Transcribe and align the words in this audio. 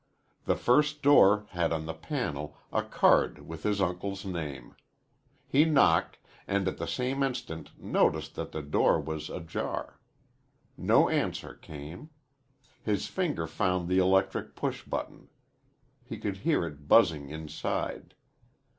The 0.45 0.55
first 0.55 1.03
door 1.03 1.45
had 1.51 1.71
on 1.71 1.85
the 1.85 1.93
panel 1.93 2.57
a 2.73 2.81
card 2.81 3.47
with 3.47 3.61
his 3.61 3.79
uncle's 3.79 4.25
name. 4.25 4.75
He 5.47 5.63
knocked, 5.63 6.17
and 6.47 6.67
at 6.67 6.79
the 6.79 6.87
same 6.87 7.21
instant 7.21 7.69
noticed 7.79 8.33
that 8.33 8.51
the 8.51 8.63
door 8.63 8.99
was 8.99 9.29
ajar. 9.29 9.99
No 10.75 11.07
answer 11.07 11.53
came. 11.53 12.09
His 12.81 13.05
finger 13.05 13.45
found 13.45 13.87
the 13.87 13.99
electric 13.99 14.55
push 14.55 14.81
button. 14.83 15.29
He 16.03 16.17
could 16.17 16.37
hear 16.37 16.65
it 16.65 16.87
buzzing 16.87 17.29
inside. 17.29 18.15